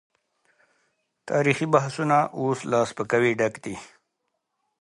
[1.29, 3.75] تاريخي بحثونه اوس له سپکاوي ډک دي.